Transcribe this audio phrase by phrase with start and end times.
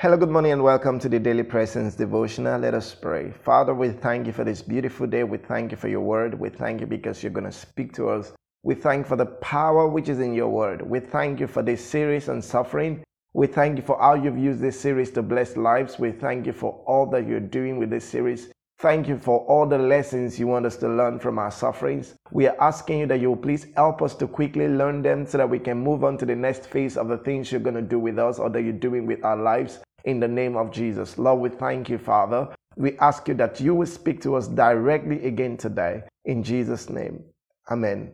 [0.00, 2.60] Hello, good morning, and welcome to the Daily Presence Devotional.
[2.60, 3.30] Let us pray.
[3.30, 5.24] Father, we thank you for this beautiful day.
[5.24, 6.38] We thank you for your word.
[6.38, 8.34] We thank you because you're going to speak to us.
[8.62, 10.82] We thank you for the power which is in your word.
[10.82, 13.04] We thank you for this series on suffering.
[13.32, 15.98] We thank you for how you've used this series to bless lives.
[15.98, 18.50] We thank you for all that you're doing with this series.
[18.78, 22.14] Thank you for all the lessons you want us to learn from our sufferings.
[22.30, 25.38] We are asking you that you will please help us to quickly learn them so
[25.38, 27.80] that we can move on to the next phase of the things you're going to
[27.80, 31.18] do with us or that you're doing with our lives in the name of Jesus.
[31.18, 32.48] Lord, we thank you, Father.
[32.76, 37.22] We ask you that you will speak to us directly again today in Jesus' name.
[37.70, 38.12] Amen.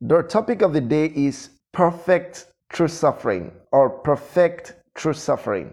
[0.00, 5.72] The topic of the day is perfect true suffering or perfect true suffering.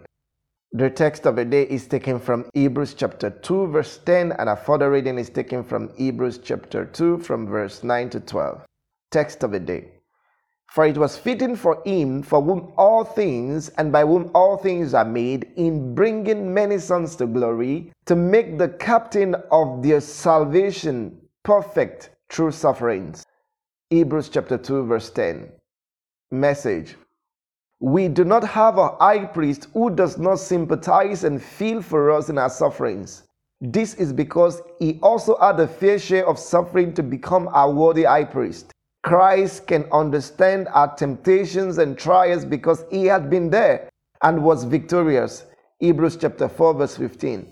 [0.74, 4.56] The text of the day is taken from Hebrews chapter 2, verse 10, and a
[4.56, 8.66] further reading is taken from Hebrews chapter 2, from verse 9 to 12.
[9.10, 9.97] Text of the day.
[10.70, 14.94] For it was fitting for him, for whom all things and by whom all things
[14.94, 21.18] are made, in bringing many sons to glory, to make the captain of their salvation
[21.44, 23.26] perfect through sufferings.
[23.90, 25.50] Hebrews chapter 2, verse 10.
[26.32, 26.98] Message
[27.80, 32.28] We do not have a high priest who does not sympathize and feel for us
[32.28, 33.24] in our sufferings.
[33.62, 38.04] This is because he also had a fair share of suffering to become our worthy
[38.04, 38.74] high priest.
[39.08, 43.90] Christ can understand our temptations and trials because he had been there
[44.22, 45.46] and was victorious.
[45.80, 47.50] Hebrews chapter 4 verse 15.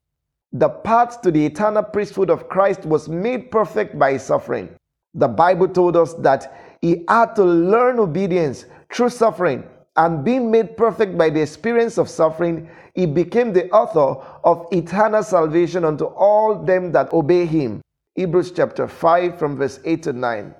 [0.52, 4.68] The path to the eternal priesthood of Christ was made perfect by his suffering.
[5.14, 9.64] The Bible told us that he had to learn obedience through suffering
[9.96, 15.24] and being made perfect by the experience of suffering, he became the author of eternal
[15.24, 17.82] salvation unto all them that obey him.
[18.16, 20.54] Hebrews chapter 5 from verse 8 to 9.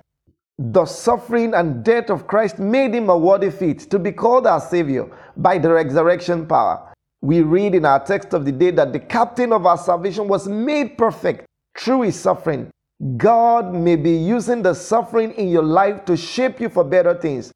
[0.58, 4.60] The suffering and death of Christ made him a worthy fit to be called our
[4.60, 6.94] Savior by the resurrection power.
[7.20, 10.48] We read in our text of the day that the captain of our salvation was
[10.48, 11.44] made perfect
[11.78, 12.70] through his suffering.
[13.18, 17.52] God may be using the suffering in your life to shape you for better things.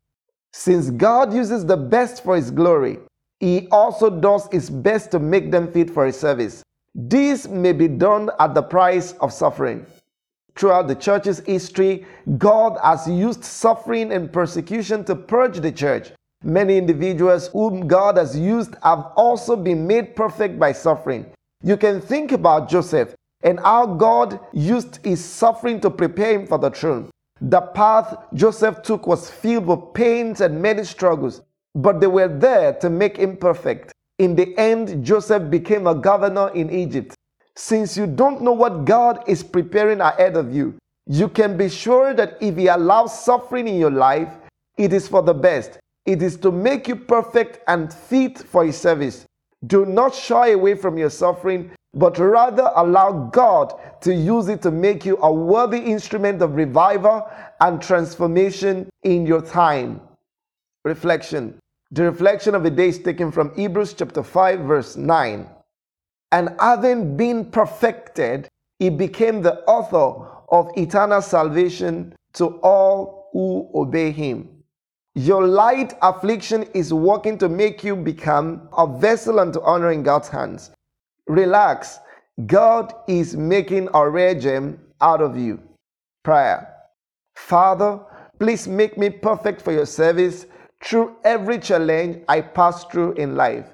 [0.53, 2.99] Since God uses the best for his glory,
[3.39, 6.63] he also does his best to make them fit for his service.
[6.95, 9.87] This may be done at the price of suffering.
[10.61, 12.05] Throughout the church's history,
[12.37, 16.13] God has used suffering and persecution to purge the church.
[16.45, 21.25] Many individuals whom God has used have also been made perfect by suffering.
[21.63, 26.59] You can think about Joseph and how God used his suffering to prepare him for
[26.59, 27.09] the throne.
[27.41, 31.41] The path Joseph took was filled with pains and many struggles,
[31.75, 33.93] but they were there to make him perfect.
[34.19, 37.15] In the end, Joseph became a governor in Egypt.
[37.61, 42.15] Since you don't know what God is preparing ahead of you, you can be sure
[42.15, 44.33] that if He allows suffering in your life,
[44.79, 45.79] it is for the best.
[46.07, 49.27] It is to make you perfect and fit for His service.
[49.67, 54.71] Do not shy away from your suffering, but rather allow God to use it to
[54.71, 57.29] make you a worthy instrument of revival
[57.61, 60.01] and transformation in your time.
[60.87, 61.59] Reflection.
[61.91, 65.47] The reflection of the day is taken from Hebrews chapter 5, verse 9
[66.33, 68.49] and having been perfected,
[68.79, 74.49] he became the author of eternal salvation to all who obey him.
[75.15, 80.29] Your light affliction is working to make you become a vessel unto honor in God's
[80.29, 80.71] hands.
[81.27, 81.99] Relax.
[82.47, 85.61] God is making a rare gem out of you.
[86.23, 86.75] Prayer.
[87.35, 88.01] Father,
[88.39, 90.47] please make me perfect for your service
[90.83, 93.67] through every challenge I pass through in life.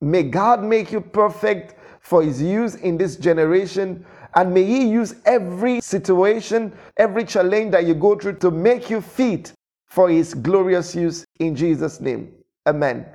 [0.00, 4.04] May God make you perfect for His use in this generation.
[4.34, 9.00] And may He use every situation, every challenge that you go through to make you
[9.00, 9.52] fit
[9.86, 12.32] for His glorious use in Jesus' name.
[12.66, 13.06] Amen.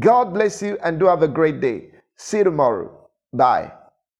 [0.00, 1.90] God bless you and do have a great day.
[2.16, 2.90] See you tomorrow.
[3.32, 3.72] Bye.